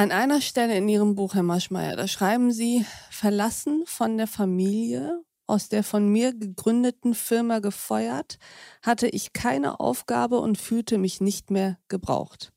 [0.00, 5.20] An einer Stelle in Ihrem Buch, Herr Maschmeyer, da schreiben Sie, verlassen von der Familie,
[5.46, 8.38] aus der von mir gegründeten Firma gefeuert,
[8.80, 12.50] hatte ich keine Aufgabe und fühlte mich nicht mehr gebraucht.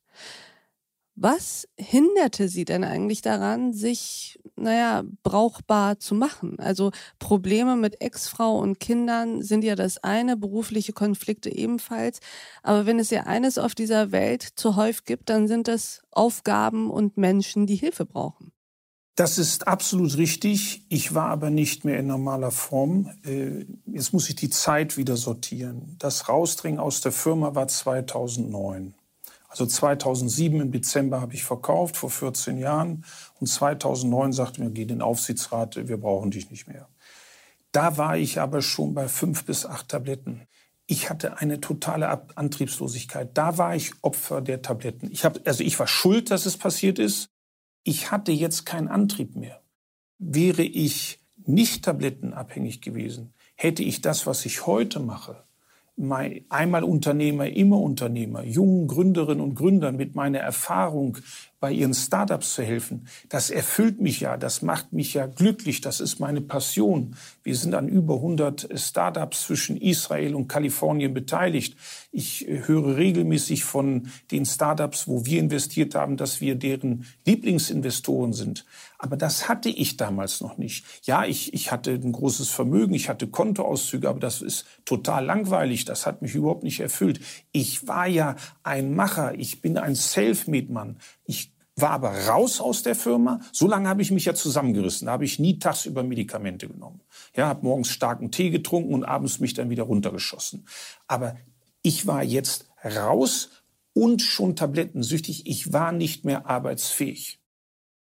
[1.16, 6.60] Was hinderte Sie denn eigentlich daran, sich, naja, brauchbar zu machen?
[6.60, 12.20] Also Probleme mit Ex-Frau und Kindern sind ja das eine, berufliche Konflikte ebenfalls.
[12.64, 16.90] Aber wenn es ja eines auf dieser Welt zu häufig gibt, dann sind das Aufgaben
[16.90, 18.52] und Menschen, die Hilfe brauchen.
[19.16, 20.84] Das ist absolut richtig.
[20.90, 23.12] Ich war aber nicht mehr in normaler Form.
[23.24, 25.96] Äh, jetzt muss ich die Zeit wieder sortieren.
[26.00, 28.96] Das Rausdringen aus der Firma war 2009.
[29.54, 33.06] Also 2007 im Dezember habe ich verkauft, vor 14 Jahren.
[33.40, 36.88] Und 2009 sagte mir, geh den Aufsichtsrat, wir brauchen dich nicht mehr.
[37.72, 40.48] Da war ich aber schon bei fünf bis acht Tabletten.
[40.88, 43.38] Ich hatte eine totale Antriebslosigkeit.
[43.38, 45.12] Da war ich Opfer der Tabletten.
[45.12, 47.30] Ich hab, also ich war schuld, dass es passiert ist.
[47.84, 49.62] Ich hatte jetzt keinen Antrieb mehr.
[50.18, 55.44] Wäre ich nicht tablettenabhängig gewesen, hätte ich das, was ich heute mache,
[55.98, 61.18] einmal Unternehmer, immer Unternehmer, jungen Gründerinnen und Gründern mit meiner Erfahrung
[61.60, 66.02] bei ihren Startups zu helfen, das erfüllt mich ja, das macht mich ja glücklich, das
[66.02, 67.16] ist meine Passion.
[67.42, 71.78] Wir sind an über 100 Startups zwischen Israel und Kalifornien beteiligt.
[72.12, 78.34] Ich äh, höre regelmäßig von den Startups, wo wir investiert haben, dass wir deren Lieblingsinvestoren
[78.34, 78.66] sind.
[79.04, 80.86] Aber das hatte ich damals noch nicht.
[81.04, 85.84] Ja, ich, ich hatte ein großes Vermögen, ich hatte Kontoauszüge, aber das ist total langweilig.
[85.84, 87.20] Das hat mich überhaupt nicht erfüllt.
[87.52, 91.00] Ich war ja ein Macher, ich bin ein Selfmade-Mann.
[91.26, 93.42] Ich war aber raus aus der Firma.
[93.52, 95.08] So lange habe ich mich ja zusammengerissen.
[95.08, 97.02] Da habe ich nie tagsüber Medikamente genommen.
[97.36, 100.66] Ja, habe morgens starken Tee getrunken und abends mich dann wieder runtergeschossen.
[101.10, 101.36] Aber
[101.82, 103.50] ich war jetzt raus
[103.92, 105.46] und schon tablettensüchtig.
[105.46, 107.43] Ich war nicht mehr arbeitsfähig.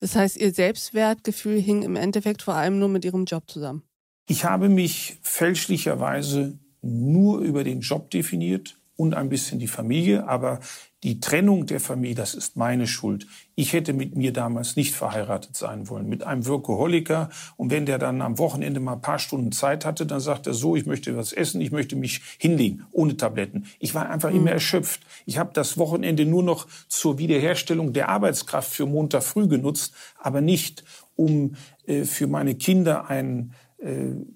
[0.06, 3.82] Das heißt, Ihr Selbstwertgefühl hing im Endeffekt vor allem nur mit Ihrem Job zusammen.
[4.30, 10.60] Ich habe mich fälschlicherweise nur über den Job definiert und ein bisschen die Familie, aber
[11.06, 13.28] die Trennung der Familie, das ist meine Schuld.
[13.54, 17.30] Ich hätte mit mir damals nicht verheiratet sein wollen, mit einem Workaholiker.
[17.58, 20.56] Und wenn der dann am Wochenende mal ein paar Stunden Zeit hatte, dann sagt er
[20.56, 23.68] so, ich möchte was essen, ich möchte mich hinlegen, ohne Tabletten.
[23.78, 24.38] Ich war einfach mhm.
[24.38, 25.02] immer erschöpft.
[25.28, 30.42] Ich habe das Wochenende nur noch zur Wiederherstellung der Arbeitskraft für Montag früh genutzt, aber
[30.42, 30.84] nicht,
[31.16, 33.65] um äh, für meine Kinder ein äh,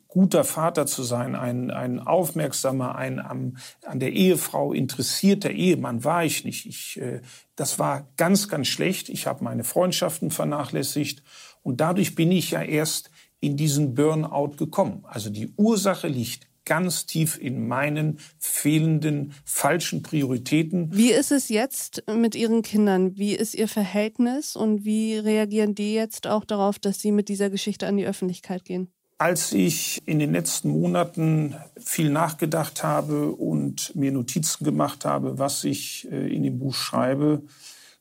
[0.08, 6.24] guter Vater zu sein, ein, ein aufmerksamer, ein am, an der Ehefrau interessierter Ehemann war
[6.24, 6.66] ich nicht.
[6.66, 7.22] Ich, äh,
[7.56, 9.10] das war ganz, ganz schlecht.
[9.10, 11.24] Ich habe meine Freundschaften vernachlässigt
[11.64, 15.04] und dadurch bin ich ja erst in diesen Burnout gekommen.
[15.08, 20.96] Also die Ursache liegt ganz tief in meinen fehlenden falschen Prioritäten.
[20.96, 23.18] Wie ist es jetzt mit Ihren Kindern?
[23.18, 27.50] Wie ist Ihr Verhältnis und wie reagieren die jetzt auch darauf, dass Sie mit dieser
[27.50, 28.92] Geschichte an die Öffentlichkeit gehen?
[29.22, 35.66] Als ich in den letzten Monaten viel nachgedacht habe und mir Notizen gemacht habe, was
[35.66, 37.42] ich äh, in dem Buch schreibe,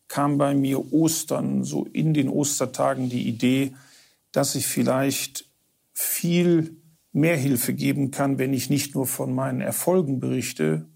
[0.07, 3.75] kam bei mir Ostern, so in den Ostertagen, die Idee,
[4.31, 5.47] dass ich vielleicht
[5.93, 6.77] viel
[7.11, 10.87] mehr Hilfe geben kann, wenn ich nicht nur von meinen Erfolgen berichte,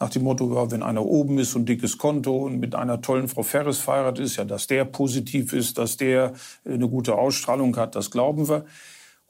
[0.00, 3.28] nach dem Motto, ja, wenn einer oben ist und dickes Konto und mit einer tollen
[3.28, 6.32] Frau Ferris verheiratet ist, ja, dass der positiv ist, dass der
[6.64, 8.64] äh, eine gute Ausstrahlung hat, das glauben wir.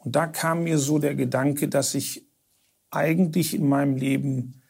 [0.08, 2.26] Und da kam mir so der Gedanke, dass ich
[2.90, 4.62] eigentlich in meinem Leben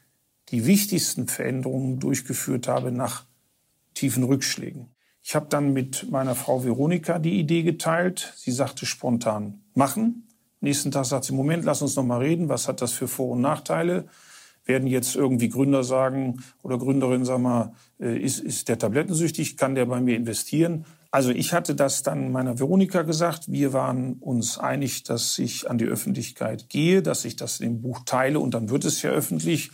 [0.48, 3.24] die wichtigsten Veränderungen durchgeführt habe nach
[3.94, 4.88] tiefen Rückschlägen.
[5.22, 8.32] Ich habe dann mit meiner Frau Veronika die Idee geteilt.
[8.34, 10.26] Sie sagte spontan, machen.
[10.60, 12.48] Nächsten Tag sagt sie, Moment, lass uns noch mal reden.
[12.48, 14.08] Was hat das für Vor- und Nachteile?
[14.64, 19.56] Werden jetzt irgendwie Gründer sagen oder Gründerin sagen mal, äh, ist, ist der tablettensüchtig?
[19.56, 20.84] Kann der bei mir investieren?
[21.10, 23.50] Also ich hatte das dann meiner Veronika gesagt.
[23.50, 28.00] Wir waren uns einig, dass ich an die Öffentlichkeit gehe, dass ich das im Buch
[28.04, 29.70] teile und dann wird es ja öffentlich.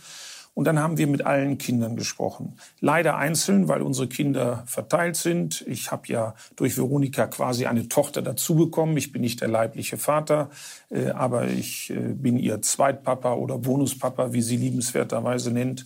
[0.53, 2.55] Und dann haben wir mit allen Kindern gesprochen.
[2.79, 5.65] Leider einzeln, weil unsere Kinder verteilt sind.
[5.67, 8.95] Ich habe ja durch Veronika quasi eine Tochter dazu bekommen.
[8.95, 10.49] Ich bin nicht der leibliche Vater,
[10.89, 15.85] äh, aber ich äh, bin ihr Zweitpapa oder Bonuspapa, wie sie liebenswerterweise nennt.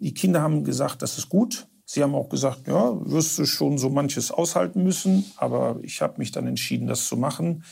[0.00, 1.68] Die Kinder haben gesagt, das ist gut.
[1.84, 6.14] Sie haben auch gesagt, ja, wirst du schon so manches aushalten müssen, aber ich habe
[6.18, 7.64] mich dann entschieden, das zu machen.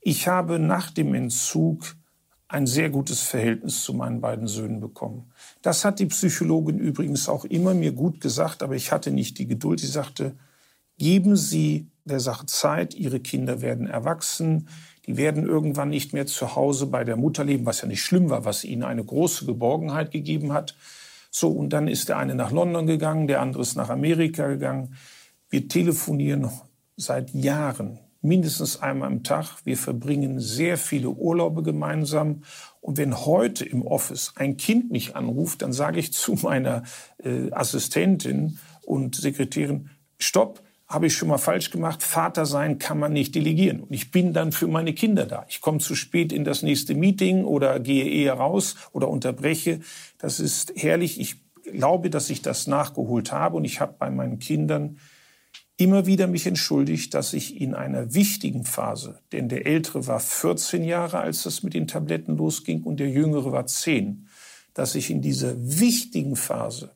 [0.00, 1.96] Ich habe nach dem Entzug
[2.48, 5.32] ein sehr gutes Verhältnis zu meinen beiden Söhnen bekommen.
[5.62, 9.46] Das hat die Psychologin übrigens auch immer mir gut gesagt, aber ich hatte nicht die
[9.46, 9.80] Geduld.
[9.80, 10.36] Sie sagte,
[10.98, 14.68] geben Sie der Sache Zeit, Ihre Kinder werden erwachsen,
[15.06, 18.30] die werden irgendwann nicht mehr zu Hause bei der Mutter leben, was ja nicht schlimm
[18.30, 20.76] war, was ihnen eine große Geborgenheit gegeben hat.
[21.36, 24.94] So, und dann ist der eine nach London gegangen, der andere ist nach Amerika gegangen.
[25.50, 26.48] Wir telefonieren
[26.94, 29.56] seit Jahren, mindestens einmal am Tag.
[29.64, 32.44] Wir verbringen sehr viele Urlaube gemeinsam.
[32.80, 36.84] Und wenn heute im Office ein Kind mich anruft, dann sage ich zu meiner
[37.18, 42.02] äh, Assistentin und Sekretärin, stopp, habe ich schon mal falsch gemacht.
[42.02, 43.80] Vater sein kann man nicht delegieren.
[43.80, 45.46] Und ich bin dann für meine Kinder da.
[45.48, 49.80] Ich komme zu spät in das nächste Meeting oder gehe eher raus oder unterbreche.
[50.18, 51.18] Das ist herrlich.
[51.20, 53.56] Ich glaube, dass ich das nachgeholt habe.
[53.56, 54.98] Und ich habe bei meinen Kindern
[55.76, 60.84] immer wieder mich entschuldigt, dass ich in einer wichtigen Phase, denn der Ältere war 14
[60.84, 64.28] Jahre, als das mit den Tabletten losging, und der Jüngere war 10,
[64.72, 66.92] dass ich in dieser wichtigen Phase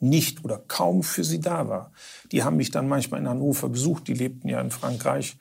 [0.00, 1.92] nicht oder kaum für sie da war.
[2.32, 5.36] Die haben mich dann manchmal in Hannover besucht, die lebten ja in Frankreich.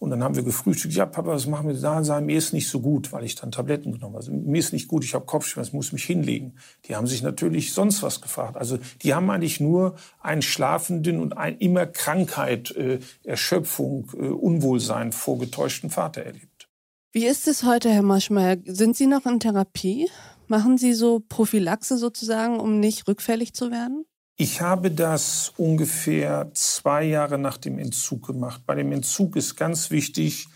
[0.00, 0.94] Und dann haben wir gefrühstückt.
[0.94, 2.02] Ja, Papa, was machen wir da?
[2.02, 4.24] Sagen, mir ist nicht so gut, weil ich dann Tabletten genommen habe.
[4.24, 6.54] Also, mir ist nicht gut, ich habe Kopfschmerzen, muss mich hinlegen.
[6.86, 8.56] Die haben sich natürlich sonst was gefragt.
[8.56, 15.12] Also die haben eigentlich nur einen Schlafenden und ein immer Krankheit, äh, Erschöpfung, äh, Unwohlsein
[15.12, 16.68] vor getäuschten Vater erlebt.
[17.12, 18.56] Wie ist es heute, Herr Maschmeyer?
[18.64, 20.08] Sind Sie noch in Therapie?
[20.50, 24.04] Machen Sie so Prophylaxe sozusagen, um nicht rückfällig zu werden?
[24.34, 28.62] Ich habe das ungefähr zwei Jahre nach dem Entzug gemacht.
[28.66, 30.48] Bei dem Entzug ist ganz wichtig,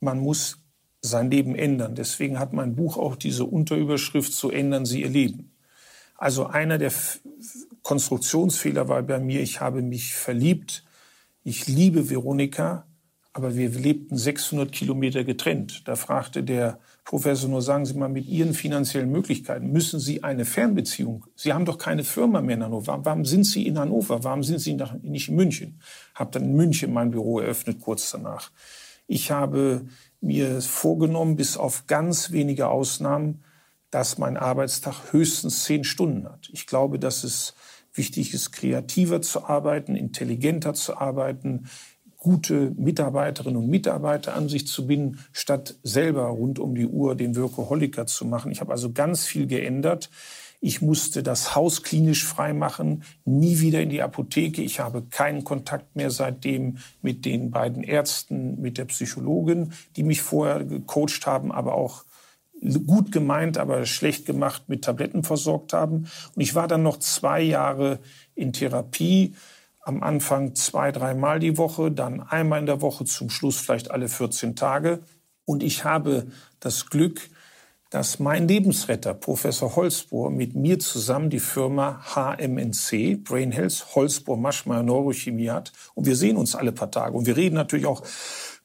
[0.00, 0.62] man muss
[1.02, 1.94] sein Leben ändern.
[1.94, 5.54] Deswegen hat mein Buch auch diese Unterüberschrift, so ändern Sie Ihr Leben.
[6.16, 6.92] Also einer der
[7.82, 10.86] Konstruktionsfehler war bei mir, ich habe mich verliebt.
[11.44, 12.86] Ich liebe Veronika,
[13.34, 15.86] aber wir lebten 600 Kilometer getrennt.
[15.86, 20.44] Da fragte der Professor, nur sagen Sie mal, mit Ihren finanziellen Möglichkeiten müssen Sie eine
[20.44, 21.24] Fernbeziehung.
[21.36, 23.00] Sie haben doch keine Firma mehr in Hannover.
[23.02, 24.24] Warum sind Sie in Hannover?
[24.24, 25.80] Warum sind Sie nicht in München?
[26.14, 28.50] Habe dann in München mein Büro eröffnet kurz danach.
[29.06, 29.86] Ich habe
[30.20, 33.42] mir vorgenommen, bis auf ganz wenige Ausnahmen,
[33.90, 36.50] dass mein Arbeitstag höchstens zehn Stunden hat.
[36.52, 37.54] Ich glaube, dass es
[37.94, 41.70] wichtig ist, kreativer zu arbeiten, intelligenter zu arbeiten,
[42.28, 47.34] gute Mitarbeiterinnen und Mitarbeiter an sich zu binden, statt selber rund um die Uhr den
[47.34, 48.52] Workaholiker zu machen.
[48.52, 50.10] Ich habe also ganz viel geändert.
[50.60, 54.60] Ich musste das Haus klinisch freimachen, nie wieder in die Apotheke.
[54.60, 60.20] Ich habe keinen Kontakt mehr seitdem mit den beiden Ärzten, mit der Psychologin, die mich
[60.20, 62.04] vorher gecoacht haben, aber auch
[62.86, 66.08] gut gemeint, aber schlecht gemacht mit Tabletten versorgt haben.
[66.34, 68.00] Und ich war dann noch zwei Jahre
[68.34, 69.34] in Therapie.
[69.88, 74.10] Am Anfang zwei, dreimal die Woche, dann einmal in der Woche, zum Schluss vielleicht alle
[74.10, 75.00] 14 Tage.
[75.46, 76.26] Und ich habe
[76.60, 77.30] das Glück,
[77.88, 84.82] dass mein Lebensretter, Professor Holzbohr, mit mir zusammen die Firma HMNC, Brain Health, Holzbohr Maschmeyer
[84.82, 85.72] Neurochemie hat.
[85.94, 87.16] Und wir sehen uns alle paar Tage.
[87.16, 88.02] Und wir reden natürlich auch,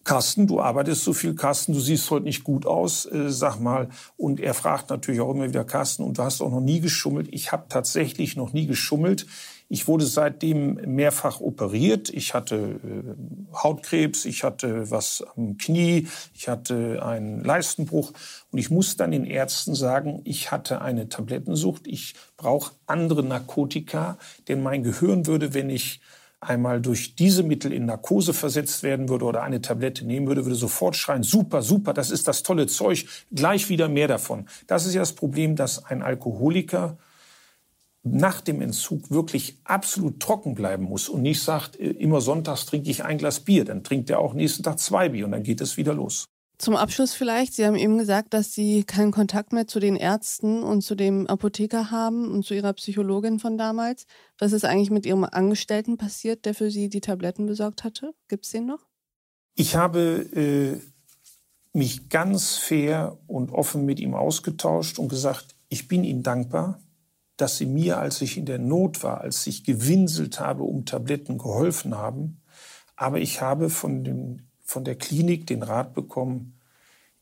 [0.04, 3.88] Carsten, du arbeitest so viel, Carsten, du siehst heute nicht gut aus, äh, sag mal.
[4.18, 7.30] Und er fragt natürlich auch immer wieder, Carsten, und du hast auch noch nie geschummelt.
[7.32, 9.26] Ich habe tatsächlich noch nie geschummelt.
[9.74, 12.12] Ich wurde seitdem mehrfach operiert.
[12.12, 18.14] Ich hatte äh, Hautkrebs, ich hatte was am Knie, ich hatte einen Leistenbruch.
[18.52, 21.88] Und ich muss dann den Ärzten sagen, ich hatte eine Tablettensucht.
[21.88, 26.02] Ich brauche andere Narkotika, denn mein Gehirn würde, wenn ich
[26.40, 30.56] einmal durch diese Mittel in Narkose versetzt werden würde oder eine Tablette nehmen würde, würde
[30.56, 34.46] sofort schreien, super, super, das ist das tolle Zeug, gleich wieder mehr davon.
[34.68, 36.96] Das ist ja das Problem, dass ein Alkoholiker
[38.04, 42.90] nach dem Entzug wirklich absolut trocken bleiben muss und nicht sagt, äh, immer sonntags trinke
[42.90, 45.62] ich ein Glas Bier, dann trinkt er auch nächsten Tag zwei Bier und dann geht
[45.62, 46.26] es wieder los.
[46.60, 50.64] Zum Abschluss vielleicht, Sie haben eben gesagt, dass Sie keinen Kontakt mehr zu den Ärzten
[50.64, 54.06] und zu dem Apotheker haben und zu Ihrer Psychologin von damals.
[54.38, 58.14] Was ist eigentlich mit Ihrem Angestellten passiert, der für Sie die Tabletten besorgt hatte?
[58.28, 58.86] Gibt es den noch?
[59.56, 60.80] Ich habe äh,
[61.78, 66.80] mich ganz fair und offen mit ihm ausgetauscht und gesagt, ich bin Ihnen dankbar,
[67.44, 71.38] dass sie mir, als ich in der Not war, als ich gewinselt habe um Tabletten,
[71.38, 72.42] geholfen haben.
[72.96, 76.58] Aber ich habe von, dem, von der Klinik den Rat bekommen,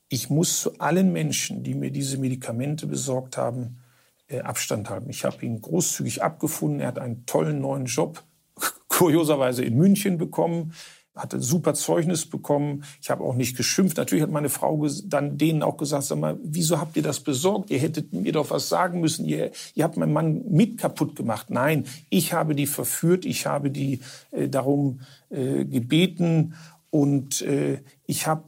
[0.09, 3.79] ich muss zu allen Menschen, die mir diese Medikamente besorgt haben,
[4.27, 5.09] äh, Abstand halten.
[5.09, 6.81] Ich habe ihn großzügig abgefunden.
[6.81, 8.23] Er hat einen tollen neuen Job,
[8.89, 10.75] kurioserweise in München bekommen
[11.15, 12.83] hatte super Zeugnis bekommen.
[13.01, 13.97] Ich habe auch nicht geschimpft.
[13.97, 17.69] Natürlich hat meine Frau dann denen auch gesagt, sag mal, wieso habt ihr das besorgt?
[17.69, 19.25] Ihr hättet mir doch was sagen müssen.
[19.25, 21.49] Ihr, ihr habt meinen Mann mit kaputt gemacht.
[21.49, 23.25] Nein, ich habe die verführt.
[23.25, 23.99] Ich habe die
[24.31, 26.53] äh, darum äh, gebeten
[26.89, 28.43] und äh, ich habe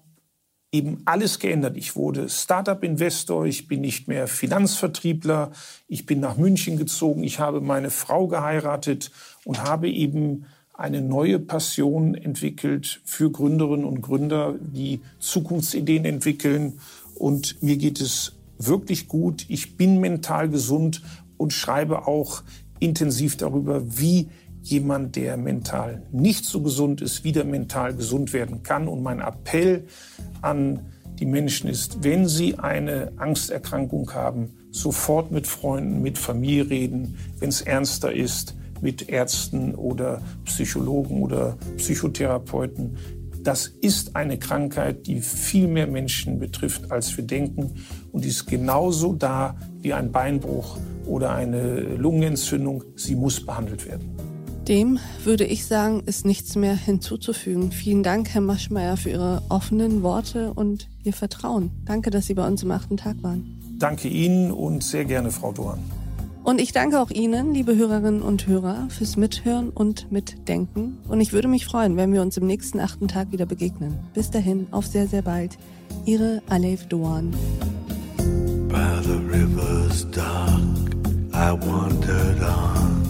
[0.72, 1.78] eben alles geändert.
[1.78, 5.52] Ich wurde Startup-Investor, ich bin nicht mehr Finanzvertriebler,
[5.88, 9.12] ich bin nach München gezogen, ich habe meine Frau geheiratet
[9.46, 16.80] und habe eben eine neue Passion entwickelt für Gründerinnen und Gründer, die Zukunftsideen entwickeln.
[17.16, 19.46] Und mir geht es wirklich gut.
[19.50, 21.02] Ich bin mental gesund
[21.38, 22.44] und schreibe auch
[22.80, 24.30] intensiv darüber, wie
[24.64, 28.88] jemand, der mental nicht so gesund ist, wieder mental gesund werden kann.
[28.88, 29.86] Und mein Appell
[30.42, 30.80] an
[31.20, 37.50] die Menschen ist, wenn sie eine Angsterkrankung haben, sofort mit Freunden, mit Familie reden, wenn
[37.50, 42.98] es ernster ist, mit Ärzten oder Psychologen oder Psychotherapeuten.
[43.42, 47.74] Das ist eine Krankheit, die viel mehr Menschen betrifft, als wir denken.
[48.12, 52.84] Und die ist genauso da wie ein Beinbruch oder eine Lungenentzündung.
[52.96, 54.10] Sie muss behandelt werden.
[54.68, 57.74] Dem würde ich sagen, ist nichts mehr hinzuzufügen.
[57.74, 61.72] Vielen Dank, Herr Maschmeyer, für Ihre offenen Worte und Ihr Vertrauen.
[61.84, 63.60] Danke, dass Sie bei uns im achten Tag waren.
[63.78, 65.80] Danke Ihnen und sehr gerne, Frau Dorn.
[66.44, 70.98] Und ich danke auch Ihnen, liebe Hörerinnen und Hörer, fürs Mithören und Mitdenken.
[71.08, 73.98] Und ich würde mich freuen, wenn wir uns im nächsten achten Tag wieder begegnen.
[74.14, 75.58] Bis dahin, auf sehr, sehr bald.
[76.06, 77.32] Ihre Alef Doan.
[78.68, 80.60] By the river's dark,
[81.34, 83.03] I wandered on.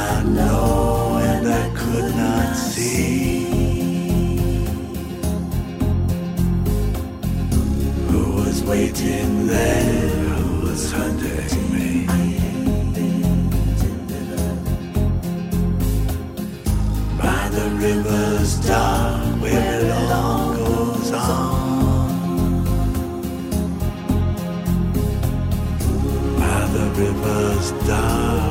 [0.00, 3.44] not know and I could not see.
[8.10, 10.18] Who was waiting there?
[10.36, 12.06] Who was hunting me?
[17.22, 21.60] By the river's dark, where it all goes on.
[26.40, 28.49] By the river's dark.